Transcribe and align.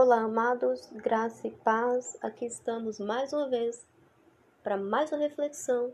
Olá, 0.00 0.20
amados, 0.20 0.88
graça 0.92 1.48
e 1.48 1.50
paz. 1.50 2.16
Aqui 2.22 2.44
estamos 2.44 3.00
mais 3.00 3.32
uma 3.32 3.48
vez 3.48 3.84
para 4.62 4.76
mais 4.76 5.10
uma 5.10 5.18
reflexão 5.18 5.92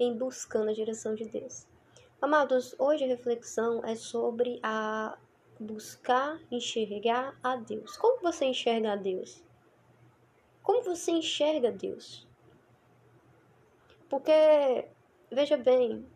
em 0.00 0.16
buscando 0.16 0.70
a 0.70 0.72
direção 0.72 1.14
de 1.14 1.26
Deus. 1.26 1.66
Amados, 2.18 2.74
hoje 2.78 3.04
a 3.04 3.06
reflexão 3.06 3.84
é 3.84 3.94
sobre 3.94 4.58
a 4.62 5.18
buscar 5.60 6.40
enxergar 6.50 7.38
a 7.42 7.56
Deus. 7.56 7.94
Como 7.98 8.22
você 8.22 8.46
enxerga 8.46 8.94
a 8.94 8.96
Deus? 8.96 9.44
Como 10.62 10.82
você 10.82 11.10
enxerga 11.10 11.70
Deus? 11.70 12.26
Porque 14.08 14.88
veja 15.30 15.58
bem, 15.58 16.06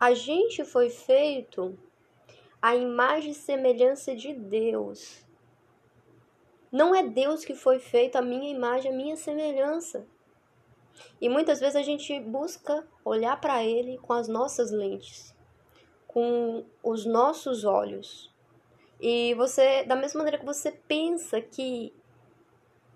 a 0.00 0.14
gente 0.14 0.64
foi 0.64 0.88
feito 0.88 1.78
a 2.62 2.74
imagem 2.74 3.32
e 3.32 3.34
semelhança 3.34 4.16
de 4.16 4.32
Deus. 4.32 5.28
Não 6.70 6.94
é 6.94 7.02
Deus 7.02 7.44
que 7.44 7.54
foi 7.54 7.78
feito 7.78 8.16
a 8.16 8.22
minha 8.22 8.50
imagem, 8.50 8.92
a 8.92 8.96
minha 8.96 9.16
semelhança. 9.16 10.06
E 11.20 11.28
muitas 11.28 11.60
vezes 11.60 11.76
a 11.76 11.82
gente 11.82 12.18
busca 12.20 12.86
olhar 13.04 13.40
para 13.40 13.64
Ele 13.64 13.98
com 13.98 14.12
as 14.12 14.28
nossas 14.28 14.70
lentes, 14.70 15.34
com 16.06 16.64
os 16.82 17.04
nossos 17.04 17.64
olhos. 17.64 18.30
E 19.00 19.34
você, 19.34 19.82
da 19.84 19.96
mesma 19.96 20.18
maneira 20.18 20.38
que 20.38 20.44
você 20.44 20.70
pensa 20.70 21.40
que 21.40 21.92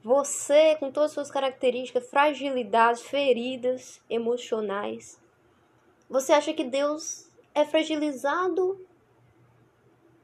você, 0.02 0.76
com 0.76 0.90
todas 0.92 1.10
as 1.10 1.14
suas 1.14 1.30
características, 1.30 2.10
fragilidades, 2.10 3.02
feridas 3.02 4.02
emocionais, 4.08 5.18
você 6.08 6.32
acha 6.34 6.52
que 6.52 6.62
Deus 6.62 7.30
é 7.54 7.64
fragilizado 7.64 8.86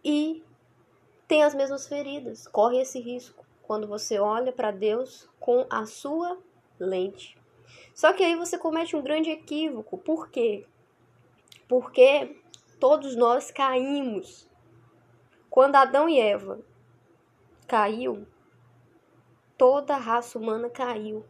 e 0.05 0.43
tem 1.31 1.45
as 1.45 1.55
mesmas 1.55 1.87
feridas. 1.87 2.49
Corre 2.49 2.81
esse 2.81 2.99
risco 2.99 3.47
quando 3.63 3.87
você 3.87 4.19
olha 4.19 4.51
para 4.51 4.73
Deus 4.73 5.31
com 5.39 5.65
a 5.71 5.87
sua 5.87 6.37
lente. 6.77 7.39
Só 7.95 8.13
que 8.13 8.25
aí 8.25 8.35
você 8.35 8.59
comete 8.59 8.97
um 8.97 9.01
grande 9.01 9.31
equívoco. 9.31 9.97
Por 9.97 10.29
quê? 10.29 10.67
Porque 11.69 12.37
todos 12.81 13.15
nós 13.15 13.49
caímos. 13.53 14.51
Quando 15.49 15.77
Adão 15.77 16.09
e 16.09 16.19
Eva 16.19 16.59
caiu, 17.69 18.27
toda 19.57 19.95
a 19.95 19.99
raça 19.99 20.37
humana 20.37 20.69
caiu. 20.69 21.25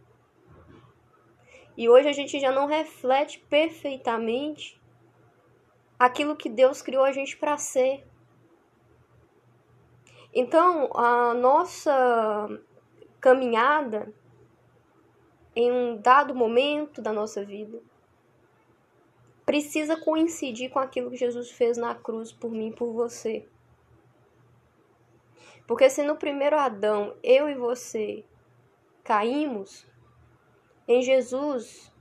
E 1.76 1.90
hoje 1.90 2.08
a 2.08 2.12
gente 2.14 2.40
já 2.40 2.50
não 2.50 2.64
reflete 2.64 3.38
perfeitamente 3.50 4.80
aquilo 5.98 6.36
que 6.36 6.48
Deus 6.48 6.80
criou 6.80 7.04
a 7.04 7.12
gente 7.12 7.36
para 7.36 7.58
ser. 7.58 8.09
Então, 10.32 10.90
a 10.94 11.34
nossa 11.34 12.48
caminhada 13.20 14.12
em 15.54 15.70
um 15.70 15.96
dado 15.96 16.34
momento 16.34 17.02
da 17.02 17.12
nossa 17.12 17.44
vida 17.44 17.82
precisa 19.44 19.96
coincidir 19.96 20.70
com 20.70 20.78
aquilo 20.78 21.10
que 21.10 21.16
Jesus 21.16 21.50
fez 21.50 21.76
na 21.76 21.94
cruz 21.94 22.32
por 22.32 22.52
mim 22.52 22.68
e 22.68 22.74
por 22.74 22.92
você. 22.92 23.48
Porque 25.66 25.90
se 25.90 26.04
no 26.04 26.16
primeiro 26.16 26.56
Adão 26.56 27.16
eu 27.22 27.48
e 27.48 27.54
você 27.54 28.24
caímos, 29.02 29.84
em 30.86 31.02
Jesus 31.02 31.92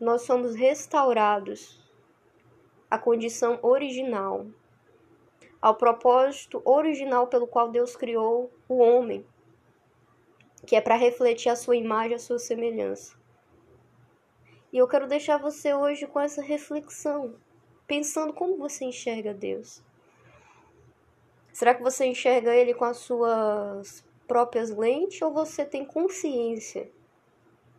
nós 0.00 0.22
somos 0.22 0.54
restaurados 0.54 1.78
à 2.90 2.98
condição 2.98 3.58
original 3.62 4.46
ao 5.60 5.74
propósito 5.74 6.62
original 6.64 7.26
pelo 7.26 7.46
qual 7.46 7.70
Deus 7.70 7.94
criou 7.94 8.50
o 8.68 8.78
homem, 8.78 9.26
que 10.66 10.74
é 10.74 10.80
para 10.80 10.96
refletir 10.96 11.50
a 11.50 11.56
sua 11.56 11.76
imagem, 11.76 12.14
a 12.14 12.18
sua 12.18 12.38
semelhança. 12.38 13.18
E 14.72 14.78
eu 14.78 14.88
quero 14.88 15.06
deixar 15.06 15.36
você 15.36 15.74
hoje 15.74 16.06
com 16.06 16.20
essa 16.20 16.40
reflexão, 16.40 17.34
pensando 17.86 18.32
como 18.32 18.56
você 18.56 18.84
enxerga 18.84 19.34
Deus. 19.34 19.82
Será 21.52 21.74
que 21.74 21.82
você 21.82 22.06
enxerga 22.06 22.54
Ele 22.54 22.72
com 22.72 22.84
as 22.84 22.98
suas 22.98 24.04
próprias 24.26 24.70
lentes 24.70 25.20
ou 25.20 25.32
você 25.32 25.64
tem 25.64 25.84
consciência 25.84 26.90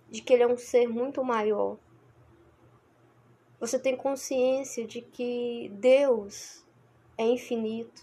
de 0.09 0.21
que 0.21 0.33
Ele 0.33 0.43
é 0.43 0.47
um 0.47 0.57
ser 0.57 0.87
muito 0.87 1.23
maior? 1.23 1.77
Você 3.59 3.79
tem 3.79 3.95
consciência 3.95 4.85
de 4.85 5.01
que 5.01 5.71
Deus 5.75 6.65
é 7.21 7.25
infinito, 7.27 8.01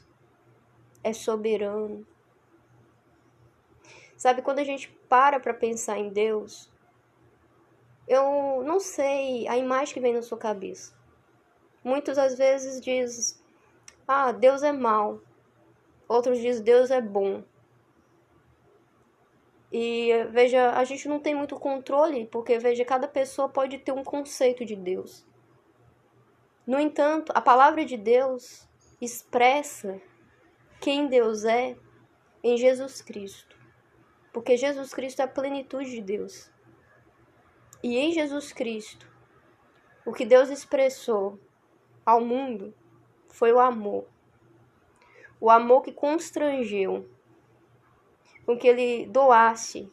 é 1.02 1.12
soberano. 1.12 2.06
Sabe, 4.16 4.42
quando 4.42 4.58
a 4.58 4.64
gente 4.64 4.88
para 5.08 5.40
para 5.40 5.54
pensar 5.54 5.98
em 5.98 6.08
Deus, 6.08 6.70
eu 8.06 8.62
não 8.64 8.80
sei 8.80 9.46
a 9.48 9.56
imagem 9.56 9.94
que 9.94 10.00
vem 10.00 10.14
na 10.14 10.22
sua 10.22 10.38
cabeça. 10.38 10.96
Muitos 11.82 12.18
às 12.18 12.36
vezes 12.36 12.80
diz: 12.80 13.42
"Ah, 14.06 14.32
Deus 14.32 14.62
é 14.62 14.72
mau". 14.72 15.20
Outros 16.08 16.38
dizem: 16.38 16.64
"Deus 16.64 16.90
é 16.90 17.00
bom". 17.00 17.42
E 19.70 20.24
veja, 20.30 20.72
a 20.72 20.84
gente 20.84 21.08
não 21.08 21.20
tem 21.20 21.34
muito 21.34 21.56
controle, 21.56 22.26
porque 22.26 22.58
veja, 22.58 22.84
cada 22.84 23.06
pessoa 23.06 23.48
pode 23.48 23.78
ter 23.78 23.92
um 23.92 24.02
conceito 24.02 24.64
de 24.64 24.74
Deus. 24.74 25.26
No 26.66 26.80
entanto, 26.80 27.32
a 27.34 27.40
palavra 27.40 27.84
de 27.84 27.96
Deus 27.96 28.67
expressa 29.00 30.00
quem 30.80 31.08
Deus 31.08 31.44
é 31.44 31.76
em 32.42 32.56
Jesus 32.56 33.00
Cristo. 33.00 33.56
Porque 34.32 34.56
Jesus 34.56 34.92
Cristo 34.92 35.20
é 35.20 35.24
a 35.24 35.28
plenitude 35.28 35.90
de 35.90 36.02
Deus. 36.02 36.50
E 37.82 37.96
em 37.96 38.12
Jesus 38.12 38.52
Cristo, 38.52 39.08
o 40.04 40.12
que 40.12 40.26
Deus 40.26 40.48
expressou 40.48 41.38
ao 42.04 42.20
mundo 42.20 42.74
foi 43.28 43.52
o 43.52 43.60
amor. 43.60 44.06
O 45.40 45.50
amor 45.50 45.82
que 45.82 45.92
constrangeu 45.92 47.08
com 48.44 48.58
que 48.58 48.66
ele 48.66 49.06
doasse, 49.06 49.92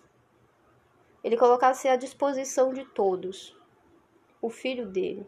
ele 1.24 1.38
colocasse 1.38 1.88
à 1.88 1.96
disposição 1.96 2.74
de 2.74 2.86
todos 2.86 3.56
o 4.42 4.50
filho 4.50 4.88
dele 4.88 5.28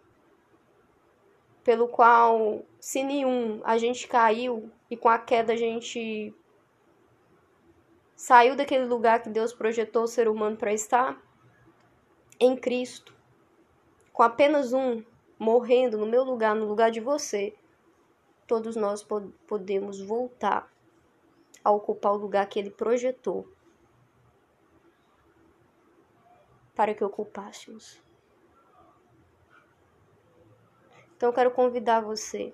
pelo 1.68 1.90
qual, 1.90 2.64
se 2.80 3.04
nenhum, 3.04 3.60
a 3.66 3.78
gente 3.78 4.08
caiu 4.08 4.72
e 4.90 4.96
com 4.96 5.10
a 5.10 5.20
queda 5.20 5.52
a 5.52 5.58
gente 5.58 6.34
saiu 8.16 8.56
daquele 8.56 8.86
lugar 8.86 9.22
que 9.22 9.28
Deus 9.28 9.52
projetou 9.52 10.04
o 10.04 10.08
ser 10.08 10.30
humano 10.30 10.56
para 10.56 10.72
estar, 10.72 11.22
em 12.40 12.56
Cristo, 12.56 13.14
com 14.14 14.24
apenas 14.24 14.72
um 14.72 15.04
morrendo 15.38 15.98
no 15.98 16.06
meu 16.06 16.24
lugar, 16.24 16.56
no 16.56 16.66
lugar 16.66 16.90
de 16.90 17.02
você, 17.02 17.54
todos 18.48 18.78
nós 18.78 19.06
podemos 19.46 20.00
voltar 20.00 20.72
a 21.62 21.70
ocupar 21.70 22.14
o 22.14 22.18
lugar 22.18 22.48
que 22.48 22.60
Ele 22.60 22.72
projetou 22.72 23.46
para 26.74 26.94
que 26.94 27.04
ocupássemos. 27.04 28.07
Então 31.18 31.30
eu 31.30 31.34
quero 31.34 31.50
convidar 31.50 32.00
você 32.00 32.54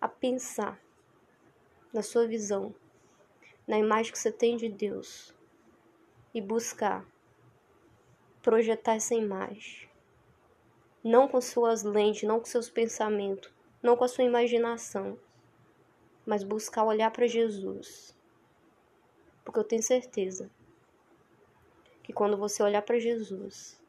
a 0.00 0.08
pensar 0.08 0.82
na 1.92 2.02
sua 2.02 2.26
visão, 2.26 2.74
na 3.68 3.78
imagem 3.78 4.10
que 4.10 4.18
você 4.18 4.32
tem 4.32 4.56
de 4.56 4.68
Deus 4.68 5.32
e 6.34 6.40
buscar 6.40 7.06
projetar 8.42 8.94
essa 8.94 9.14
imagem. 9.14 9.88
Não 11.04 11.28
com 11.28 11.40
suas 11.40 11.84
lentes, 11.84 12.24
não 12.24 12.40
com 12.40 12.46
seus 12.46 12.68
pensamentos, 12.68 13.52
não 13.80 13.96
com 13.96 14.02
a 14.02 14.08
sua 14.08 14.24
imaginação, 14.24 15.16
mas 16.26 16.42
buscar 16.42 16.82
olhar 16.82 17.12
para 17.12 17.28
Jesus. 17.28 18.12
Porque 19.44 19.60
eu 19.60 19.64
tenho 19.64 19.84
certeza 19.84 20.50
que 22.02 22.12
quando 22.12 22.36
você 22.36 22.60
olhar 22.60 22.82
para 22.82 22.98
Jesus, 22.98 23.80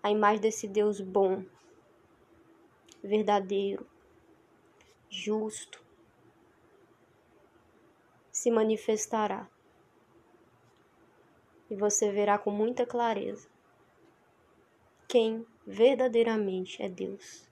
a 0.00 0.12
imagem 0.12 0.40
desse 0.40 0.68
Deus 0.68 1.00
bom, 1.00 1.44
verdadeiro, 3.02 3.86
justo, 5.08 5.82
se 8.30 8.50
manifestará. 8.50 9.48
E 11.68 11.74
você 11.74 12.10
verá 12.12 12.38
com 12.38 12.50
muita 12.50 12.86
clareza 12.86 13.48
quem 15.08 15.46
verdadeiramente 15.66 16.82
é 16.82 16.88
Deus 16.88 17.46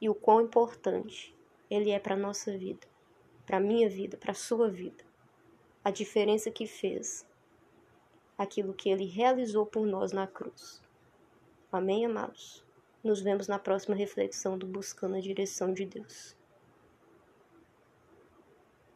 e 0.00 0.08
o 0.08 0.14
quão 0.14 0.40
importante 0.40 1.32
Ele 1.70 1.90
é 1.90 2.00
para 2.00 2.14
a 2.14 2.18
nossa 2.18 2.58
vida, 2.58 2.86
para 3.46 3.60
minha 3.60 3.88
vida, 3.88 4.16
para 4.16 4.34
sua 4.34 4.68
vida. 4.68 5.04
A 5.84 5.90
diferença 5.92 6.50
que 6.50 6.66
fez 6.66 7.24
aquilo 8.36 8.74
que 8.74 8.88
Ele 8.88 9.04
realizou 9.04 9.64
por 9.64 9.86
nós 9.86 10.12
na 10.12 10.26
cruz. 10.26 10.82
Amém, 11.70 12.04
amados? 12.04 12.64
Nos 13.02 13.20
vemos 13.20 13.48
na 13.48 13.58
próxima 13.58 13.96
reflexão 13.96 14.56
do 14.56 14.64
Buscando 14.64 15.16
a 15.16 15.20
Direção 15.20 15.74
de 15.74 15.84
Deus. 15.84 16.36